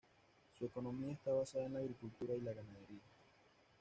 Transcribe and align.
Su 0.57 0.65
economía 0.65 1.11
está 1.11 1.31
basada 1.31 1.65
en 1.67 1.73
la 1.73 1.79
agricultura 1.79 2.33
y 2.35 2.41
la 2.41 2.53
ganadería. 2.53 3.03